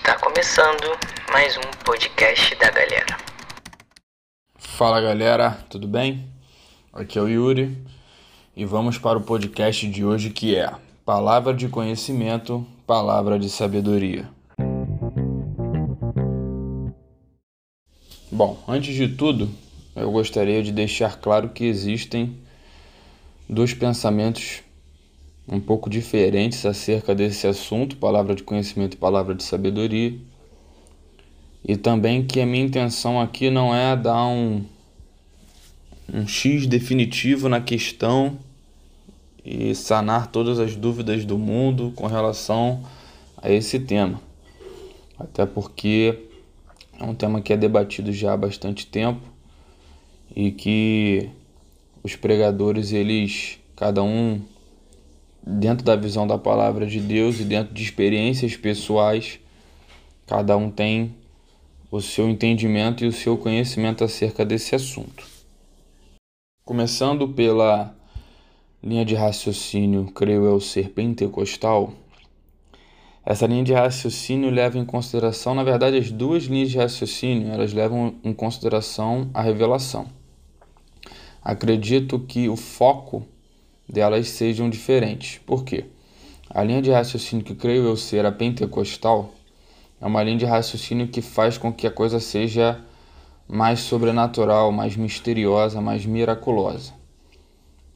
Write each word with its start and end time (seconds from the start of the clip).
Está 0.00 0.18
começando 0.18 0.98
mais 1.30 1.58
um 1.58 1.84
podcast 1.84 2.54
da 2.54 2.70
galera. 2.70 3.18
Fala 4.56 4.98
galera, 4.98 5.50
tudo 5.68 5.86
bem? 5.86 6.26
Aqui 6.90 7.18
é 7.18 7.22
o 7.22 7.28
Yuri 7.28 7.76
e 8.56 8.64
vamos 8.64 8.96
para 8.96 9.18
o 9.18 9.20
podcast 9.20 9.86
de 9.86 10.02
hoje 10.02 10.30
que 10.30 10.56
é 10.56 10.72
Palavra 11.04 11.52
de 11.52 11.68
Conhecimento, 11.68 12.66
Palavra 12.86 13.38
de 13.38 13.50
Sabedoria. 13.50 14.26
Bom, 18.32 18.58
antes 18.66 18.94
de 18.94 19.06
tudo, 19.06 19.50
eu 19.94 20.10
gostaria 20.10 20.62
de 20.62 20.72
deixar 20.72 21.20
claro 21.20 21.50
que 21.50 21.66
existem 21.66 22.40
dois 23.46 23.74
pensamentos 23.74 24.62
um 25.48 25.60
pouco 25.60 25.90
diferentes 25.90 26.64
acerca 26.64 27.14
desse 27.14 27.46
assunto, 27.46 27.96
palavra 27.96 28.34
de 28.34 28.42
conhecimento 28.42 28.94
e 28.94 28.96
palavra 28.96 29.34
de 29.34 29.42
sabedoria. 29.42 30.16
E 31.64 31.76
também 31.76 32.24
que 32.24 32.40
a 32.40 32.46
minha 32.46 32.64
intenção 32.64 33.20
aqui 33.20 33.50
não 33.50 33.74
é 33.74 33.96
dar 33.96 34.26
um, 34.26 34.64
um 36.12 36.26
X 36.26 36.66
definitivo 36.66 37.48
na 37.48 37.60
questão 37.60 38.38
e 39.44 39.74
sanar 39.74 40.28
todas 40.28 40.58
as 40.58 40.76
dúvidas 40.76 41.24
do 41.24 41.38
mundo 41.38 41.92
com 41.96 42.06
relação 42.06 42.82
a 43.36 43.50
esse 43.50 43.78
tema. 43.80 44.20
Até 45.18 45.44
porque 45.44 46.18
é 46.98 47.04
um 47.04 47.14
tema 47.14 47.40
que 47.40 47.52
é 47.52 47.56
debatido 47.56 48.12
já 48.12 48.32
há 48.32 48.36
bastante 48.36 48.86
tempo 48.86 49.22
e 50.34 50.50
que 50.50 51.28
os 52.02 52.16
pregadores, 52.16 52.92
eles, 52.92 53.58
cada 53.76 54.02
um 54.02 54.40
dentro 55.42 55.84
da 55.84 55.96
visão 55.96 56.26
da 56.26 56.38
palavra 56.38 56.86
de 56.86 57.00
Deus 57.00 57.40
e 57.40 57.44
dentro 57.44 57.74
de 57.74 57.82
experiências 57.82 58.56
pessoais, 58.56 59.38
cada 60.26 60.56
um 60.56 60.70
tem 60.70 61.14
o 61.90 62.00
seu 62.00 62.28
entendimento 62.28 63.04
e 63.04 63.08
o 63.08 63.12
seu 63.12 63.36
conhecimento 63.36 64.04
acerca 64.04 64.44
desse 64.44 64.74
assunto. 64.74 65.26
Começando 66.64 67.28
pela 67.28 67.94
linha 68.82 69.04
de 69.04 69.14
raciocínio, 69.14 70.06
creio 70.12 70.44
eu 70.44 70.60
ser 70.60 70.90
pentecostal, 70.90 71.92
essa 73.24 73.46
linha 73.46 73.62
de 73.62 73.72
raciocínio 73.72 74.50
leva 74.50 74.78
em 74.78 74.84
consideração, 74.84 75.54
na 75.54 75.62
verdade, 75.62 75.96
as 75.96 76.10
duas 76.10 76.44
linhas 76.44 76.70
de 76.70 76.78
raciocínio, 76.78 77.52
elas 77.52 77.72
levam 77.72 78.14
em 78.24 78.32
consideração 78.32 79.30
a 79.34 79.42
revelação. 79.42 80.06
Acredito 81.42 82.18
que 82.18 82.48
o 82.48 82.56
foco 82.56 83.26
delas 83.90 84.28
sejam 84.28 84.70
diferentes. 84.70 85.38
Por 85.44 85.64
quê? 85.64 85.86
A 86.48 86.62
linha 86.62 86.80
de 86.80 86.90
raciocínio 86.90 87.44
que 87.44 87.54
creio 87.54 87.84
eu 87.84 87.96
ser 87.96 88.24
a 88.24 88.32
pentecostal 88.32 89.34
é 90.00 90.06
uma 90.06 90.22
linha 90.22 90.38
de 90.38 90.44
raciocínio 90.44 91.08
que 91.08 91.20
faz 91.20 91.58
com 91.58 91.72
que 91.72 91.86
a 91.86 91.90
coisa 91.90 92.20
seja 92.20 92.80
mais 93.46 93.80
sobrenatural, 93.80 94.70
mais 94.72 94.96
misteriosa, 94.96 95.80
mais 95.80 96.06
miraculosa. 96.06 96.92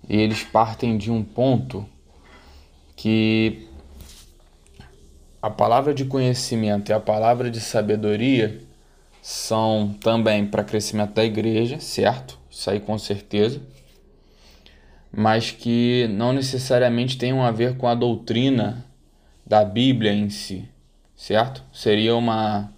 E 0.09 0.17
eles 0.17 0.43
partem 0.43 0.99
de 0.99 1.11
um 1.11 1.23
ponto 1.23 1.87
que 2.97 3.67
a 5.41 5.49
palavra 5.49 5.95
de 5.95 6.05
conhecimento 6.05 6.91
e 6.91 6.93
a 6.93 7.01
palavra 7.01 7.51
de 7.51 7.61
sabedoria 7.61 8.61
são 9.23 9.95
também 10.01 10.47
para 10.47 10.63
crescimento 10.63 11.15
da 11.15 11.25
igreja, 11.25 11.81
certo? 11.81 12.39
Isso 12.51 12.69
aí 12.69 12.81
com 12.81 12.99
certeza 12.99 13.61
mas 15.17 15.51
que 15.51 16.09
não 16.09 16.33
necessariamente 16.33 17.17
tenham 17.17 17.43
a 17.43 17.51
ver 17.51 17.77
com 17.77 17.87
a 17.87 17.95
doutrina 17.95 18.85
da 19.47 19.65
Bíblia 19.65 20.13
em 20.13 20.29
si, 20.31 20.69
certo? 21.17 21.63
Seria 21.73 22.17
uma, 22.17 22.73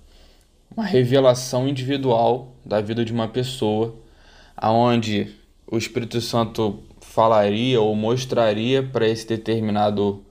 uma 0.75 0.85
revelação 0.85 1.69
individual 1.69 2.55
da 2.65 2.81
vida 2.81 3.05
de 3.05 3.13
uma 3.13 3.29
pessoa, 3.29 3.95
aonde 4.57 5.35
o 5.67 5.79
Espírito 5.79 6.21
Santo 6.21 6.83
falaria 7.01 7.81
ou 7.81 7.95
mostraria 7.95 8.83
para 8.83 9.09
esse 9.09 9.27
determinado 9.27 10.23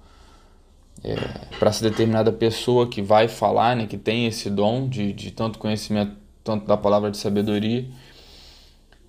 é, 1.03 1.15
para 1.59 1.69
essa 1.69 1.87
determinada 1.87 2.31
pessoa 2.31 2.87
que 2.87 3.01
vai 3.01 3.27
falar, 3.27 3.75
né, 3.75 3.85
que 3.85 3.97
tem 3.97 4.25
esse 4.25 4.49
dom 4.49 4.87
de, 4.87 5.13
de 5.13 5.31
tanto 5.31 5.59
conhecimento, 5.59 6.15
tanto 6.43 6.65
da 6.65 6.75
palavra 6.75 7.11
de 7.11 7.17
sabedoria, 7.17 7.85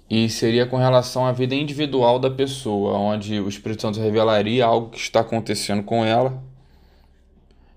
e 0.08 0.28
seria 0.28 0.66
com 0.66 0.76
relação 0.76 1.26
à 1.26 1.32
vida 1.32 1.54
individual 1.54 2.18
da 2.18 2.30
pessoa, 2.30 2.96
onde 2.96 3.40
o 3.40 3.48
Espírito 3.48 3.82
Santo 3.82 4.00
revelaria 4.00 4.64
algo 4.64 4.90
que 4.90 4.98
está 4.98 5.20
acontecendo 5.20 5.82
com 5.82 6.04
ela, 6.04 6.42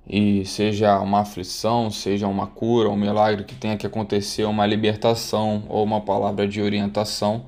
e 0.07 0.43
seja 0.45 0.99
uma 0.99 1.21
aflição, 1.21 1.91
seja 1.91 2.27
uma 2.27 2.47
cura, 2.47 2.89
um 2.89 2.95
milagre 2.95 3.43
que 3.43 3.55
tenha 3.55 3.77
que 3.77 3.85
acontecer, 3.85 4.43
uma 4.43 4.65
libertação 4.65 5.63
ou 5.69 5.83
uma 5.83 6.01
palavra 6.01 6.47
de 6.47 6.61
orientação, 6.61 7.45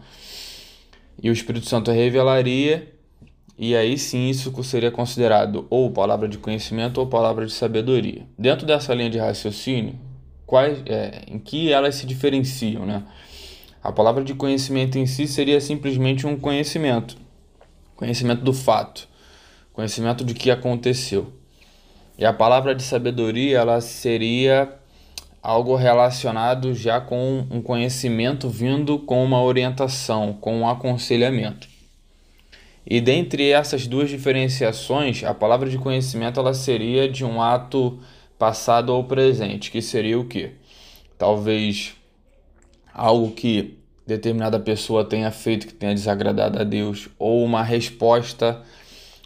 e 1.21 1.29
o 1.29 1.33
Espírito 1.33 1.67
Santo 1.67 1.91
revelaria, 1.91 2.91
e 3.57 3.75
aí 3.75 3.97
sim 3.97 4.29
isso 4.29 4.51
seria 4.63 4.89
considerado 4.89 5.67
ou 5.69 5.91
palavra 5.91 6.27
de 6.27 6.39
conhecimento 6.39 6.97
ou 6.99 7.05
palavra 7.05 7.45
de 7.45 7.53
sabedoria. 7.53 8.25
Dentro 8.37 8.65
dessa 8.65 8.93
linha 8.95 9.09
de 9.09 9.19
raciocínio, 9.19 9.99
quais, 10.47 10.81
é, 10.87 11.21
em 11.27 11.37
que 11.37 11.71
elas 11.71 11.95
se 11.95 12.07
diferenciam, 12.07 12.85
né? 12.85 13.03
A 13.83 13.91
palavra 13.91 14.23
de 14.23 14.35
conhecimento 14.35 14.99
em 14.99 15.07
si 15.07 15.27
seria 15.27 15.59
simplesmente 15.59 16.27
um 16.27 16.37
conhecimento, 16.37 17.17
conhecimento 17.95 18.43
do 18.43 18.53
fato, 18.53 19.07
conhecimento 19.73 20.23
de 20.23 20.35
que 20.35 20.51
aconteceu. 20.51 21.33
E 22.15 22.23
a 22.23 22.31
palavra 22.31 22.75
de 22.75 22.83
sabedoria, 22.83 23.57
ela 23.57 23.81
seria 23.81 24.71
algo 25.41 25.75
relacionado 25.75 26.75
já 26.75 27.01
com 27.01 27.47
um 27.49 27.59
conhecimento 27.59 28.47
vindo 28.47 28.99
com 28.99 29.23
uma 29.23 29.41
orientação, 29.41 30.33
com 30.33 30.59
um 30.59 30.69
aconselhamento. 30.69 31.67
E 32.85 33.01
dentre 33.01 33.49
essas 33.49 33.87
duas 33.87 34.11
diferenciações, 34.11 35.23
a 35.23 35.33
palavra 35.33 35.67
de 35.67 35.79
conhecimento 35.79 36.39
ela 36.39 36.53
seria 36.53 37.09
de 37.09 37.25
um 37.25 37.41
ato 37.41 37.99
passado 38.37 38.89
ou 38.93 39.03
presente, 39.05 39.71
que 39.71 39.81
seria 39.81 40.19
o 40.19 40.25
que? 40.25 40.51
Talvez 41.17 41.95
algo 42.93 43.31
que 43.31 43.77
determinada 44.05 44.59
pessoa 44.59 45.05
tenha 45.05 45.31
feito 45.31 45.67
que 45.67 45.73
tenha 45.73 45.93
desagradado 45.93 46.59
a 46.59 46.63
Deus, 46.63 47.09
ou 47.17 47.43
uma 47.43 47.63
resposta 47.63 48.61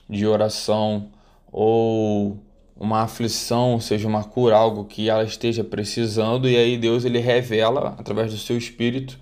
de 0.10 0.26
oração, 0.26 1.10
ou 1.52 2.38
uma 2.78 3.02
aflição, 3.02 3.74
ou 3.74 3.82
seja, 3.82 4.08
uma 4.08 4.24
cura, 4.24 4.56
algo 4.56 4.86
que 4.86 5.10
ela 5.10 5.24
esteja 5.24 5.64
precisando, 5.64 6.50
e 6.50 6.58
aí 6.58 6.78
Deus 6.78 7.06
ele 7.06 7.20
revela 7.20 7.96
através 7.98 8.32
do 8.32 8.38
seu 8.38 8.58
espírito 8.58 9.18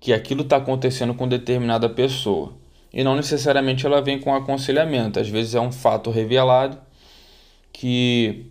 que 0.00 0.12
aquilo 0.12 0.42
está 0.42 0.56
acontecendo 0.56 1.14
com 1.14 1.28
determinada 1.28 1.88
pessoa. 1.88 2.52
E 2.92 3.02
não 3.02 3.16
necessariamente 3.16 3.86
ela 3.86 4.00
vem 4.00 4.20
com 4.20 4.34
aconselhamento, 4.34 5.18
às 5.18 5.28
vezes 5.28 5.54
é 5.54 5.60
um 5.60 5.72
fato 5.72 6.10
revelado 6.10 6.78
que 7.72 8.46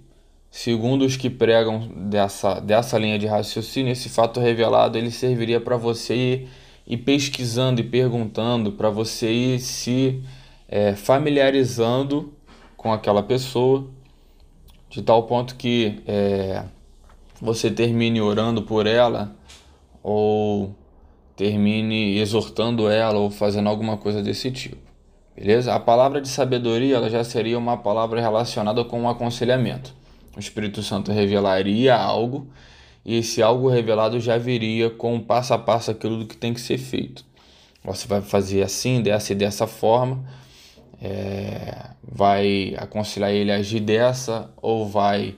Segundo 0.51 1.05
os 1.05 1.15
que 1.15 1.29
pregam 1.29 1.89
dessa, 1.95 2.59
dessa 2.59 2.97
linha 2.97 3.17
de 3.17 3.25
raciocínio, 3.25 3.93
esse 3.93 4.09
fato 4.09 4.41
revelado 4.41 4.97
ele 4.97 5.09
serviria 5.09 5.61
para 5.61 5.77
você 5.77 6.13
ir, 6.13 6.49
ir, 6.85 6.97
pesquisando 6.97 7.79
e 7.79 7.85
perguntando, 7.85 8.73
para 8.73 8.89
você 8.89 9.31
ir 9.31 9.59
se 9.61 10.21
é, 10.67 10.93
familiarizando 10.93 12.33
com 12.75 12.91
aquela 12.91 13.23
pessoa, 13.23 13.87
de 14.89 15.01
tal 15.01 15.23
ponto 15.23 15.55
que 15.55 16.01
é, 16.05 16.65
você 17.41 17.71
termine 17.71 18.19
orando 18.19 18.61
por 18.61 18.85
ela 18.85 19.33
ou 20.03 20.75
termine 21.33 22.17
exortando 22.19 22.89
ela 22.89 23.17
ou 23.17 23.31
fazendo 23.31 23.69
alguma 23.69 23.95
coisa 23.95 24.21
desse 24.21 24.51
tipo. 24.51 24.75
Beleza? 25.33 25.73
A 25.73 25.79
palavra 25.79 26.19
de 26.19 26.27
sabedoria 26.27 26.97
ela 26.97 27.09
já 27.09 27.23
seria 27.23 27.57
uma 27.57 27.77
palavra 27.77 28.19
relacionada 28.19 28.83
com 28.83 29.03
um 29.03 29.09
aconselhamento 29.09 30.00
o 30.35 30.39
Espírito 30.39 30.81
Santo 30.81 31.11
revelaria 31.11 31.95
algo 31.95 32.47
e 33.03 33.17
esse 33.17 33.41
algo 33.41 33.67
revelado 33.69 34.19
já 34.19 34.37
viria 34.37 34.89
com 34.89 35.19
passo 35.19 35.53
a 35.53 35.57
passo 35.57 35.91
aquilo 35.91 36.17
do 36.19 36.25
que 36.25 36.37
tem 36.37 36.53
que 36.53 36.61
ser 36.61 36.77
feito. 36.77 37.25
Você 37.83 38.07
vai 38.07 38.21
fazer 38.21 38.61
assim, 38.61 39.01
dessa 39.01 39.33
e 39.33 39.35
dessa 39.35 39.65
forma, 39.65 40.23
é, 41.01 41.89
vai 42.03 42.75
aconselhar 42.77 43.31
ele 43.31 43.51
a 43.51 43.55
agir 43.55 43.79
dessa 43.79 44.51
ou 44.61 44.87
vai 44.87 45.35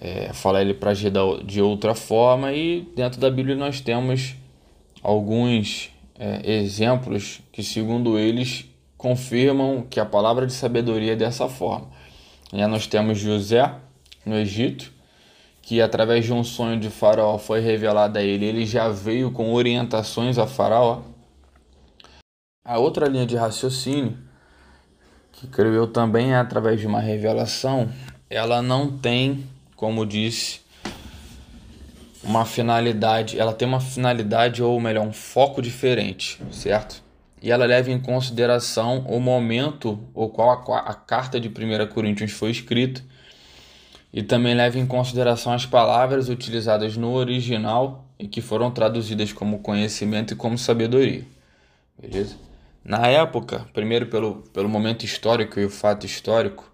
é, 0.00 0.32
falar 0.32 0.62
ele 0.62 0.74
para 0.74 0.92
agir 0.92 1.12
de 1.44 1.60
outra 1.60 1.94
forma 1.94 2.52
e 2.52 2.82
dentro 2.94 3.20
da 3.20 3.30
Bíblia 3.30 3.56
nós 3.56 3.80
temos 3.80 4.36
alguns 5.02 5.90
é, 6.18 6.52
exemplos 6.58 7.40
que 7.50 7.62
segundo 7.62 8.16
eles 8.16 8.66
confirmam 8.96 9.84
que 9.90 9.98
a 9.98 10.06
palavra 10.06 10.46
de 10.46 10.52
sabedoria 10.52 11.14
é 11.14 11.16
dessa 11.16 11.48
forma. 11.48 11.88
Já 12.52 12.68
nós 12.68 12.86
temos 12.86 13.18
José 13.18 13.74
no 14.26 14.36
Egito, 14.36 14.92
que 15.62 15.80
através 15.80 16.24
de 16.24 16.32
um 16.32 16.44
sonho 16.44 16.78
de 16.78 16.90
Faraó 16.90 17.38
foi 17.38 17.60
revelado 17.60 18.18
a 18.18 18.22
ele. 18.22 18.44
Ele 18.44 18.66
já 18.66 18.88
veio 18.88 19.30
com 19.30 19.52
orientações 19.54 20.38
a 20.38 20.46
Faraó. 20.46 21.02
A 22.64 22.78
outra 22.78 23.08
linha 23.08 23.26
de 23.26 23.36
raciocínio, 23.36 24.18
que 25.32 25.46
creio 25.46 25.74
eu 25.74 25.86
também 25.86 26.32
é 26.32 26.36
através 26.36 26.78
de 26.80 26.86
uma 26.86 27.00
revelação, 27.00 27.88
ela 28.28 28.62
não 28.62 28.98
tem 28.98 29.44
como 29.82 30.06
disse, 30.06 30.60
uma 32.22 32.44
finalidade, 32.44 33.36
ela 33.36 33.52
tem 33.52 33.66
uma 33.66 33.80
finalidade 33.80 34.62
ou 34.62 34.78
melhor, 34.78 35.04
um 35.04 35.12
foco 35.12 35.60
diferente, 35.60 36.40
certo? 36.52 37.02
E 37.42 37.50
ela 37.50 37.66
leva 37.66 37.90
em 37.90 37.98
consideração 37.98 39.00
o 39.08 39.18
momento 39.18 39.98
o 40.14 40.28
qual 40.28 40.72
a, 40.72 40.78
a 40.78 40.94
carta 40.94 41.40
de 41.40 41.48
1 41.48 41.88
Coríntios 41.92 42.30
foi 42.30 42.52
escrita 42.52 43.02
e 44.12 44.22
também 44.22 44.54
leva 44.54 44.78
em 44.78 44.86
consideração 44.86 45.52
as 45.52 45.66
palavras 45.66 46.28
utilizadas 46.28 46.96
no 46.96 47.12
original 47.12 48.06
e 48.16 48.28
que 48.28 48.40
foram 48.40 48.70
traduzidas 48.70 49.32
como 49.32 49.58
conhecimento 49.58 50.34
e 50.34 50.36
como 50.36 50.56
sabedoria. 50.56 51.24
Beleza? 52.00 52.36
Na 52.84 53.08
época, 53.08 53.66
primeiro 53.72 54.06
pelo, 54.06 54.44
pelo 54.52 54.68
momento 54.68 55.04
histórico 55.04 55.58
e 55.58 55.64
o 55.64 55.70
fato 55.70 56.06
histórico, 56.06 56.70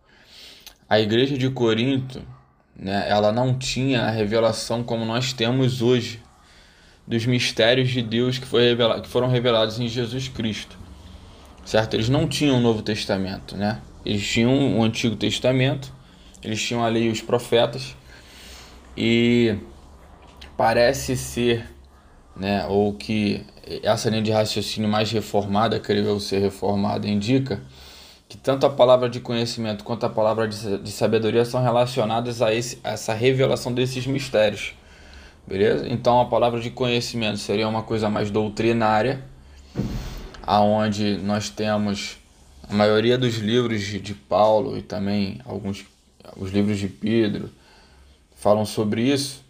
a 0.87 1.01
igreja 1.01 1.39
de 1.39 1.49
Corinto, 1.49 2.23
né, 2.77 3.07
ela 3.09 3.33
não 3.33 3.57
tinha 3.57 4.03
a 4.03 4.11
revelação 4.11 4.83
como 4.83 5.07
nós 5.07 5.33
temos 5.33 5.81
hoje 5.81 6.21
dos 7.09 7.25
mistérios 7.25 7.89
de 7.89 8.03
Deus 8.03 8.39
que, 8.39 8.47
foi 8.47 8.65
revelado, 8.65 9.03
que 9.03 9.09
foram 9.09 9.29
revelados 9.29 9.81
em 9.81 9.89
Jesus 9.89 10.29
Cristo. 10.29 10.77
Certo? 11.65 11.95
Eles 11.95 12.09
não 12.09 12.29
tinham 12.29 12.59
o 12.59 12.61
Novo 12.61 12.83
Testamento, 12.83 13.57
né? 13.57 13.81
Eles 14.05 14.27
tinham 14.27 14.79
o 14.79 14.83
Antigo 14.83 15.17
Testamento, 15.17 15.93
eles 16.43 16.63
tinham 16.63 16.85
ali 16.85 17.09
os 17.09 17.21
profetas 17.21 17.97
e 18.97 19.57
parece 20.57 21.17
ser, 21.17 21.67
né, 22.37 22.67
ou 22.67 22.93
que 22.95 23.45
essa 23.83 24.09
linha 24.11 24.23
de 24.23 24.31
raciocínio 24.31 24.89
mais 24.89 25.11
reformada, 25.11 25.79
creio 25.81 26.07
eu 26.07 26.21
ser 26.21 26.39
reformada, 26.39 27.07
indica 27.09 27.61
que 28.29 28.37
tanto 28.37 28.67
a 28.67 28.71
palavra 28.71 29.09
de 29.09 29.21
conhecimento 29.21 29.83
quanto 29.83 30.05
a 30.05 30.11
palavra 30.11 30.47
de 30.47 30.91
sabedoria 30.91 31.45
são 31.45 31.63
relacionadas 31.63 32.43
a, 32.43 32.53
esse, 32.53 32.79
a 32.85 32.93
essa 32.93 33.15
revelação 33.15 33.73
desses 33.73 34.07
mistérios. 34.07 34.75
Beleza? 35.49 35.89
Então 35.89 36.21
a 36.21 36.27
palavra 36.27 36.61
de 36.61 36.71
conhecimento 36.71 37.39
seria 37.39 37.67
uma 37.67 37.83
coisa 37.83 38.11
mais 38.11 38.31
doutrinária, 38.31 39.25
aonde 40.43 41.17
nós 41.17 41.49
temos 41.49 42.19
a 42.69 42.75
maioria 42.75 43.17
dos 43.17 43.37
livros 43.37 43.81
de, 43.81 44.13
Paulo 44.13 44.77
e 44.77 44.83
também 44.83 45.41
alguns 45.47 45.87
os 46.37 46.51
livros 46.51 46.79
de 46.79 46.87
Pedro 46.87 47.51
falam 48.37 48.67
sobre 48.67 49.11
isso, 49.11 49.43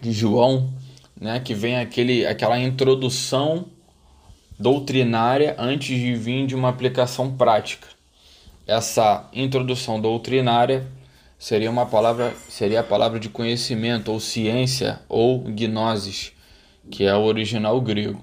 de 0.00 0.12
João, 0.12 0.72
né, 1.20 1.40
que 1.40 1.52
vem 1.52 1.78
aquele, 1.78 2.24
aquela 2.24 2.56
introdução 2.56 3.66
doutrinária 4.56 5.56
antes 5.58 5.98
de 5.98 6.14
vir 6.14 6.46
de 6.46 6.54
uma 6.54 6.68
aplicação 6.68 7.36
prática. 7.36 7.88
Essa 8.68 9.28
introdução 9.32 10.00
doutrinária 10.00 10.86
seria 11.38 11.70
uma 11.70 11.86
palavra, 11.86 12.34
seria 12.48 12.80
a 12.80 12.84
palavra 12.84 13.20
de 13.20 13.28
conhecimento 13.28 14.10
ou 14.10 14.18
ciência 14.18 15.00
ou 15.08 15.40
gnosis, 15.40 16.32
que 16.90 17.04
é 17.04 17.14
o 17.14 17.22
original 17.22 17.80
grego. 17.80 18.22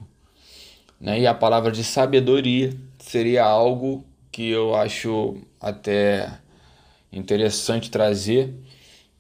Né? 1.00 1.22
E 1.22 1.28
a 1.28 1.34
palavra 1.34 1.72
de 1.72 1.84
sabedoria 1.84 2.74
seria 3.00 3.46
algo 3.46 4.04
que 4.32 4.50
eu 4.50 4.76
acho 4.76 5.38
até 5.62 6.30
interessante 7.12 7.90
trazer, 7.90 8.54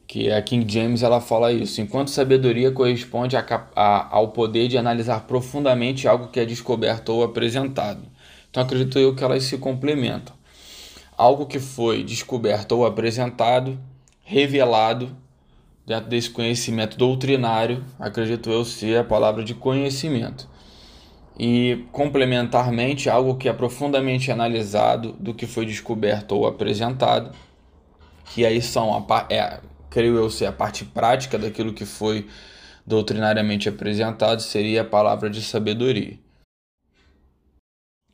que 0.07 0.31
a 0.31 0.41
King 0.41 0.71
James 0.71 1.01
ela 1.01 1.21
fala 1.21 1.51
isso. 1.51 1.81
Enquanto 1.81 2.09
sabedoria 2.09 2.71
corresponde 2.71 3.37
a, 3.37 3.45
a, 3.75 4.15
ao 4.15 4.29
poder 4.29 4.67
de 4.67 4.77
analisar 4.77 5.21
profundamente 5.21 6.07
algo 6.07 6.27
que 6.27 6.39
é 6.39 6.45
descoberto 6.45 7.09
ou 7.09 7.23
apresentado. 7.23 8.01
Então 8.49 8.61
acredito 8.61 8.99
eu 8.99 9.15
que 9.15 9.23
elas 9.23 9.43
se 9.43 9.57
complementam. 9.57 10.35
Algo 11.17 11.45
que 11.45 11.59
foi 11.59 12.03
descoberto 12.03 12.73
ou 12.73 12.85
apresentado, 12.85 13.79
revelado 14.21 15.15
dentro 15.85 16.09
desse 16.09 16.29
conhecimento 16.29 16.97
doutrinário, 16.97 17.83
acredito 17.99 18.49
eu 18.49 18.65
ser 18.65 18.99
a 18.99 19.03
palavra 19.03 19.43
de 19.43 19.53
conhecimento. 19.53 20.49
E 21.37 21.85
complementarmente, 21.91 23.09
algo 23.09 23.35
que 23.35 23.47
é 23.47 23.53
profundamente 23.53 24.31
analisado 24.31 25.13
do 25.19 25.33
que 25.33 25.45
foi 25.45 25.65
descoberto 25.65 26.31
ou 26.33 26.47
apresentado, 26.47 27.31
que 28.33 28.45
aí 28.45 28.61
são 28.61 28.93
a 28.93 29.27
é, 29.29 29.59
creio 29.89 30.17
eu 30.17 30.29
ser 30.29 30.47
a 30.47 30.51
parte 30.51 30.83
prática 30.85 31.37
daquilo 31.37 31.73
que 31.73 31.85
foi 31.85 32.27
doutrinariamente 32.85 33.69
apresentado, 33.69 34.41
seria 34.41 34.81
a 34.81 34.85
palavra 34.85 35.29
de 35.29 35.41
sabedoria. 35.41 36.24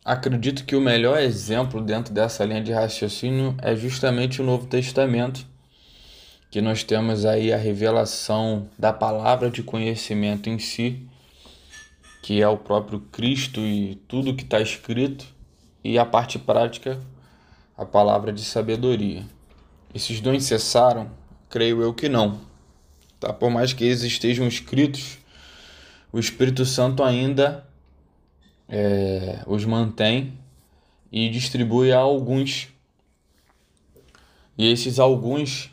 Acredito 0.03 0.65
que 0.65 0.75
o 0.75 0.81
melhor 0.81 1.19
exemplo 1.19 1.79
dentro 1.79 2.11
dessa 2.11 2.43
linha 2.43 2.63
de 2.63 2.71
raciocínio 2.71 3.55
é 3.61 3.75
justamente 3.75 4.41
o 4.41 4.43
Novo 4.43 4.65
Testamento, 4.65 5.45
que 6.49 6.59
nós 6.59 6.83
temos 6.83 7.23
aí 7.23 7.53
a 7.53 7.57
revelação 7.57 8.67
da 8.79 8.91
palavra 8.91 9.51
de 9.51 9.61
conhecimento 9.61 10.49
em 10.49 10.57
si, 10.57 11.07
que 12.23 12.41
é 12.41 12.47
o 12.47 12.57
próprio 12.57 12.99
Cristo 13.11 13.59
e 13.59 13.93
tudo 14.07 14.35
que 14.35 14.43
está 14.43 14.59
escrito, 14.59 15.23
e 15.83 15.99
a 15.99 16.05
parte 16.05 16.39
prática, 16.39 16.99
a 17.77 17.85
palavra 17.85 18.33
de 18.33 18.43
sabedoria. 18.43 19.23
Esses 19.93 20.19
dons 20.19 20.43
cessaram? 20.45 21.11
Creio 21.47 21.79
eu 21.79 21.93
que 21.93 22.09
não. 22.09 22.41
Tá? 23.19 23.31
Por 23.31 23.51
mais 23.51 23.71
que 23.71 23.83
eles 23.83 24.01
estejam 24.01 24.47
escritos, 24.47 25.19
o 26.11 26.17
Espírito 26.17 26.65
Santo 26.65 27.03
ainda 27.03 27.69
é, 28.71 29.43
os 29.45 29.65
mantém 29.65 30.33
e 31.11 31.29
distribui 31.29 31.91
a 31.91 31.99
alguns. 31.99 32.69
E 34.57 34.71
esses 34.71 34.97
alguns 34.97 35.69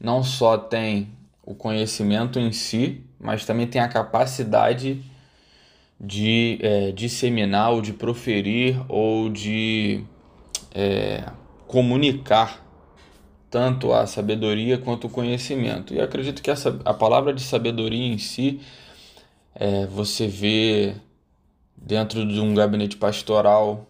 não 0.00 0.24
só 0.24 0.58
têm 0.58 1.08
o 1.44 1.54
conhecimento 1.54 2.38
em 2.40 2.50
si, 2.50 3.02
mas 3.20 3.46
também 3.46 3.66
têm 3.66 3.80
a 3.80 3.88
capacidade 3.88 5.00
de 6.00 6.58
é, 6.60 6.90
disseminar 6.90 7.70
ou 7.70 7.80
de 7.80 7.92
proferir 7.92 8.76
ou 8.88 9.28
de 9.30 10.04
é, 10.74 11.24
comunicar 11.68 12.62
tanto 13.48 13.92
a 13.92 14.04
sabedoria 14.04 14.76
quanto 14.76 15.06
o 15.06 15.10
conhecimento. 15.10 15.94
E 15.94 16.00
acredito 16.00 16.42
que 16.42 16.50
essa, 16.50 16.80
a 16.84 16.92
palavra 16.92 17.32
de 17.32 17.40
sabedoria 17.40 18.12
em 18.12 18.18
si, 18.18 18.60
é, 19.54 19.86
você 19.86 20.26
vê 20.26 20.96
dentro 21.84 22.26
de 22.26 22.40
um 22.40 22.54
gabinete 22.54 22.96
pastoral, 22.96 23.86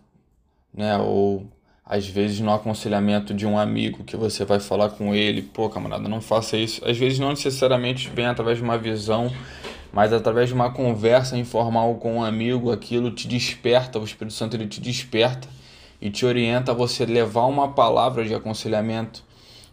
né, 0.73 0.97
ou 0.99 1.47
às 1.85 2.07
vezes 2.07 2.41
no 2.41 2.53
aconselhamento 2.53 3.33
de 3.33 3.47
um 3.47 3.59
amigo 3.59 4.05
que 4.05 4.17
você 4.17 4.45
vai 4.45 4.59
falar 4.59 4.91
com 4.91 5.15
ele, 5.15 5.43
pô, 5.43 5.69
camarada, 5.69 6.09
não 6.09 6.21
faça 6.21 6.57
isso. 6.57 6.85
Às 6.85 6.97
vezes 6.99 7.19
não 7.19 7.31
necessariamente 7.31 8.09
vem 8.09 8.27
através 8.27 8.59
de 8.59 8.65
uma 8.65 8.79
visão, 8.79 9.31
mas 9.93 10.13
através 10.13 10.49
de 10.49 10.55
uma 10.55 10.73
conversa 10.73 11.37
informal 11.37 11.95
com 11.97 12.17
um 12.17 12.25
amigo, 12.25 12.73
aquilo 12.73 13.11
te 13.11 13.29
desperta, 13.29 13.99
o 13.99 14.05
Espírito 14.05 14.35
Santo 14.35 14.57
ele 14.57 14.67
te 14.67 14.81
desperta 14.81 15.47
e 16.01 16.11
te 16.11 16.27
orienta 16.27 16.73
a 16.73 16.75
você 16.75 17.07
levar 17.07 17.47
uma 17.47 17.69
palavra 17.69 18.25
de 18.25 18.35
aconselhamento 18.35 19.23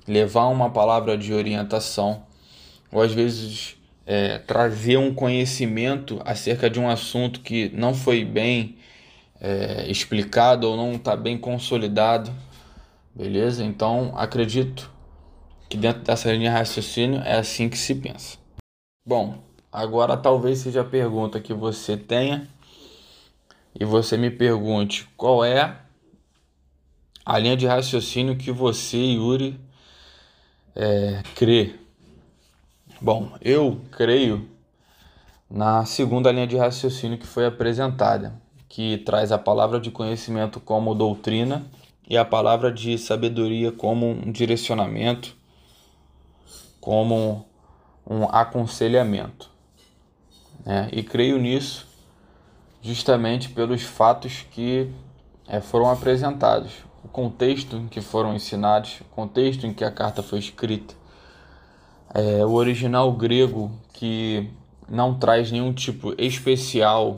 levar 0.08 0.48
uma 0.48 0.70
palavra 0.70 1.18
de 1.18 1.34
orientação, 1.34 2.24
ou 2.92 3.02
às 3.02 3.14
vezes 3.14 3.76
é, 4.06 4.40
trazer 4.40 4.98
um 4.98 5.14
conhecimento 5.14 6.22
acerca 6.26 6.70
de 6.70 6.80
um 6.80 6.90
assunto 6.90 7.42
que 7.42 7.70
não 7.70 7.94
foi 7.94 8.26
bem 8.26 8.78
é, 9.40 9.90
explicado 9.90 10.68
ou 10.70 10.78
não 10.78 10.94
está 10.94 11.16
bem 11.16 11.38
consolidado, 11.38 12.32
beleza? 13.16 13.64
Então 13.64 14.14
acredito 14.16 14.90
que 15.70 15.78
dentro 15.78 16.04
dessa 16.04 16.32
linha 16.32 16.50
de 16.50 16.58
raciocínio 16.58 17.22
é 17.22 17.38
assim 17.38 17.70
que 17.70 17.78
se 17.78 17.96
pensa. 17.96 18.38
Bom, 19.06 19.42
agora 19.72 20.18
talvez 20.18 20.60
seja 20.60 20.82
a 20.82 20.86
pergunta 20.86 21.40
que 21.40 21.54
você 21.54 21.96
tenha 21.96 22.48
e 23.80 23.86
você 23.86 24.18
me 24.18 24.30
pergunte 24.30 25.08
qual 25.16 25.44
é 25.46 25.78
a 27.26 27.40
linha 27.40 27.56
de 27.56 27.66
raciocínio 27.66 28.36
que 28.36 28.52
você, 28.52 28.98
Yuri, 28.98 29.60
é, 30.76 31.24
crer? 31.36 31.81
Bom, 33.04 33.32
eu 33.42 33.82
creio 33.92 34.48
na 35.50 35.84
segunda 35.86 36.32
linha 36.32 36.46
de 36.46 36.56
raciocínio 36.56 37.18
que 37.18 37.26
foi 37.26 37.48
apresentada, 37.48 38.40
que 38.70 39.00
traz 39.00 39.32
a 39.32 39.40
palavra 39.40 39.80
de 39.80 39.90
conhecimento 39.90 40.60
como 40.60 40.94
doutrina 40.94 41.66
e 42.08 42.16
a 42.16 42.24
palavra 42.24 42.72
de 42.72 43.00
sabedoria 43.00 43.72
como 43.72 44.08
um 44.08 44.32
direcionamento, 44.32 45.36
como 46.80 47.44
um 48.08 48.26
aconselhamento. 48.26 49.50
Né? 50.64 50.88
E 50.92 51.02
creio 51.02 51.40
nisso 51.40 51.88
justamente 52.84 53.50
pelos 53.50 53.82
fatos 53.82 54.46
que 54.52 54.92
é, 55.48 55.60
foram 55.60 55.90
apresentados 55.90 56.72
o 57.04 57.08
contexto 57.08 57.78
em 57.78 57.88
que 57.88 58.00
foram 58.00 58.36
ensinados, 58.36 59.02
o 59.02 59.06
contexto 59.06 59.66
em 59.66 59.74
que 59.74 59.84
a 59.84 59.90
carta 59.90 60.22
foi 60.22 60.38
escrita. 60.38 61.01
É, 62.14 62.46
o 62.46 62.52
original 62.52 63.12
grego 63.14 63.72
que 63.94 64.50
não 64.90 65.18
traz 65.18 65.52
nenhum 65.52 65.72
tipo 65.72 66.14
especial 66.18 67.18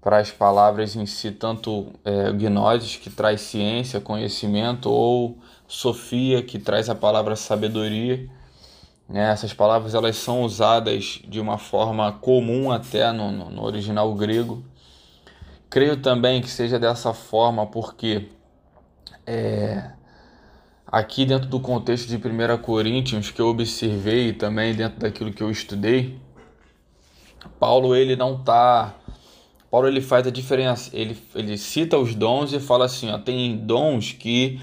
para 0.00 0.18
as 0.18 0.30
palavras 0.30 0.94
em 0.94 1.04
si, 1.04 1.32
tanto 1.32 1.92
é, 2.04 2.30
gnosis, 2.32 2.96
que 2.96 3.10
traz 3.10 3.40
ciência, 3.40 4.00
conhecimento, 4.00 4.88
ou 4.88 5.36
sofia, 5.66 6.42
que 6.42 6.58
traz 6.58 6.88
a 6.88 6.94
palavra 6.94 7.34
sabedoria. 7.34 8.30
Né? 9.08 9.30
Essas 9.30 9.52
palavras 9.52 9.94
elas 9.94 10.16
são 10.16 10.42
usadas 10.42 11.20
de 11.26 11.40
uma 11.40 11.58
forma 11.58 12.12
comum 12.12 12.70
até 12.70 13.10
no, 13.12 13.50
no 13.50 13.62
original 13.64 14.14
grego. 14.14 14.64
Creio 15.68 15.96
também 15.96 16.40
que 16.40 16.48
seja 16.48 16.78
dessa 16.78 17.12
forma 17.12 17.66
porque 17.66 18.28
é, 19.26 19.90
aqui 20.86 21.24
dentro 21.24 21.48
do 21.48 21.60
contexto 21.60 22.08
de 22.08 22.16
1 22.16 22.58
Coríntios 22.62 23.30
que 23.30 23.40
eu 23.40 23.48
observei 23.48 24.32
também 24.32 24.74
dentro 24.74 25.00
daquilo 25.00 25.32
que 25.32 25.42
eu 25.42 25.50
estudei, 25.50 26.18
Paulo 27.58 27.94
ele 27.94 28.16
não 28.16 28.34
está 28.34 28.94
Paulo 29.70 29.88
ele 29.88 30.00
faz 30.00 30.26
a 30.26 30.30
diferença, 30.30 30.90
ele, 30.94 31.18
ele 31.34 31.58
cita 31.58 31.98
os 31.98 32.14
dons 32.14 32.52
e 32.52 32.60
fala 32.60 32.86
assim, 32.86 33.10
ó, 33.10 33.18
tem 33.18 33.56
dons 33.56 34.12
que 34.12 34.60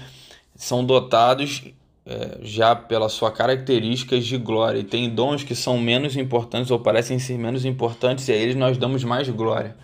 são 0.56 0.84
dotados 0.84 1.62
é, 2.06 2.38
já 2.42 2.74
pela 2.74 3.08
sua 3.08 3.30
características 3.30 4.24
de 4.24 4.36
glória 4.38 4.80
e 4.80 4.84
tem 4.84 5.08
dons 5.08 5.44
que 5.44 5.54
são 5.54 5.78
menos 5.78 6.16
importantes 6.16 6.70
ou 6.70 6.78
parecem 6.78 7.18
ser 7.18 7.38
menos 7.38 7.64
importantes 7.64 8.26
e 8.28 8.32
a 8.32 8.34
eles 8.34 8.56
nós 8.56 8.76
damos 8.78 9.04
mais 9.04 9.28
glória, 9.28 9.76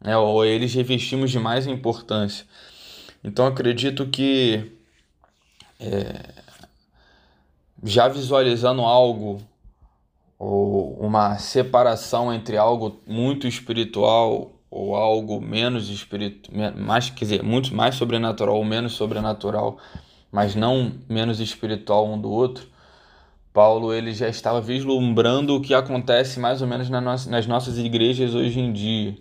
né? 0.00 0.16
ou 0.16 0.42
a 0.42 0.46
eles 0.46 0.72
revestimos 0.74 1.30
de 1.30 1.38
mais 1.38 1.66
importância. 1.66 2.46
Então 3.22 3.46
acredito 3.46 4.06
que 4.06 4.72
é, 5.82 6.42
já 7.82 8.06
visualizando 8.08 8.82
algo 8.82 9.42
ou 10.38 10.94
uma 10.94 11.38
separação 11.38 12.32
entre 12.32 12.56
algo 12.56 13.00
muito 13.06 13.46
espiritual 13.46 14.52
ou 14.70 14.96
algo 14.96 15.40
menos 15.40 15.90
espiritual, 15.90 16.72
mais 16.76 17.10
quer 17.10 17.24
dizer, 17.24 17.42
muito 17.42 17.74
mais 17.74 17.94
sobrenatural 17.96 18.56
ou 18.56 18.64
menos 18.64 18.92
sobrenatural, 18.92 19.78
mas 20.30 20.54
não 20.54 20.92
menos 21.08 21.40
espiritual 21.40 22.10
um 22.10 22.18
do 22.18 22.30
outro. 22.30 22.66
Paulo 23.52 23.92
ele 23.92 24.14
já 24.14 24.28
estava 24.28 24.60
vislumbrando 24.62 25.54
o 25.54 25.60
que 25.60 25.74
acontece 25.74 26.40
mais 26.40 26.62
ou 26.62 26.68
menos 26.68 26.88
nas 26.88 27.46
nossas 27.46 27.76
igrejas 27.76 28.34
hoje 28.34 28.58
em 28.58 28.72
dia, 28.72 29.14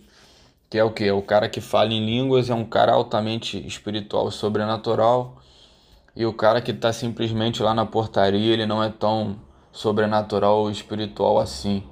que 0.70 0.77
é 0.77 0.84
o 0.84 0.91
que? 0.91 1.12
O 1.12 1.22
cara 1.22 1.50
que 1.50 1.60
fala 1.60 1.91
em 1.94 2.06
línguas 2.06 2.50
é 2.50 2.53
um 2.53 2.63
cara 2.63 2.94
altamente 2.94 3.58
espiritual 3.68 4.30
e 4.30 4.32
sobrenatural, 4.32 5.41
e 6.15 6.25
o 6.25 6.34
cara 6.34 6.62
que 6.62 6.72
está 6.72 6.91
simplesmente 6.91 7.63
lá 7.63 7.74
na 7.74 7.86
portaria 7.86 8.53
ele 8.53 8.65
não 8.65 8.84
é 8.84 8.89
tão 8.89 9.38
sobrenatural 9.72 10.60
ou 10.60 10.72
espiritual 10.72 11.39
assim, 11.39 11.84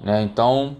né? 0.00 0.22
Então 0.22 0.76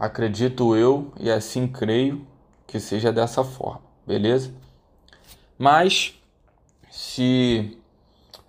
Acredito 0.00 0.74
eu 0.74 1.12
e 1.20 1.30
assim 1.30 1.68
creio 1.68 2.26
que 2.66 2.80
seja 2.80 3.12
dessa 3.12 3.44
forma, 3.44 3.82
beleza? 4.06 4.50
Mas 5.58 6.14
se 6.90 7.76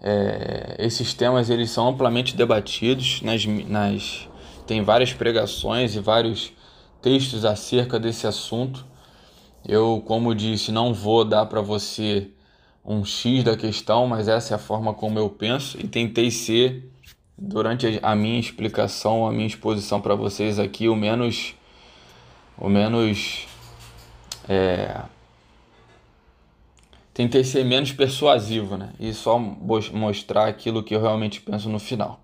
é, 0.01 0.77
esses 0.79 1.13
temas 1.13 1.49
eles 1.49 1.69
são 1.69 1.89
amplamente 1.89 2.37
debatidos 2.37 3.21
nas, 3.21 3.45
nas 3.45 4.29
tem 4.65 4.81
várias 4.81 5.11
pregações 5.11 5.93
e 5.93 5.99
vários 5.99 6.53
textos 7.01 7.43
acerca 7.43 7.99
desse 7.99 8.25
assunto. 8.25 8.85
Eu, 9.67 10.01
como 10.07 10.33
disse, 10.33 10.71
não 10.71 10.93
vou 10.93 11.25
dar 11.25 11.47
para 11.47 11.59
você 11.59 12.31
um 12.83 13.05
X 13.05 13.43
da 13.43 13.55
questão, 13.55 14.07
mas 14.07 14.27
essa 14.27 14.53
é 14.53 14.55
a 14.55 14.59
forma 14.59 14.93
como 14.93 15.19
eu 15.19 15.29
penso 15.29 15.77
e 15.79 15.87
tentei 15.87 16.31
ser 16.31 16.89
durante 17.37 17.99
a 18.01 18.15
minha 18.15 18.39
explicação, 18.39 19.25
a 19.25 19.31
minha 19.31 19.47
exposição 19.47 19.99
para 19.99 20.15
vocês 20.15 20.59
aqui, 20.59 20.87
o 20.87 20.95
menos, 20.95 21.55
o 22.57 22.69
menos, 22.69 23.47
é, 24.47 25.01
tentei 27.13 27.43
ser 27.43 27.65
menos 27.65 27.91
persuasivo, 27.91 28.77
né? 28.77 28.93
E 28.99 29.13
só 29.13 29.39
mostrar 29.39 30.47
aquilo 30.47 30.83
que 30.83 30.95
eu 30.95 31.01
realmente 31.01 31.41
penso 31.41 31.69
no 31.69 31.79
final. 31.79 32.19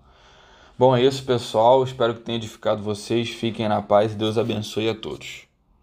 Bom, 0.78 0.96
é 0.96 1.02
isso, 1.02 1.24
pessoal. 1.24 1.82
Espero 1.82 2.14
que 2.14 2.20
tenha 2.20 2.38
edificado 2.38 2.82
vocês. 2.82 3.28
Fiquem 3.30 3.68
na 3.68 3.82
paz 3.82 4.12
e 4.12 4.16
Deus 4.16 4.38
abençoe 4.38 4.88
a 4.88 4.94
todos. 4.94 5.47